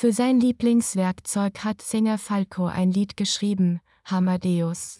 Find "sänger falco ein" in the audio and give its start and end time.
1.82-2.92